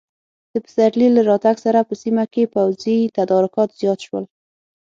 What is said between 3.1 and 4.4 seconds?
تدارکات زیات شول.